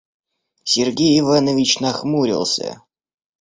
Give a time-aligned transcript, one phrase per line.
[0.63, 2.81] Сергей Иванович нахмурился.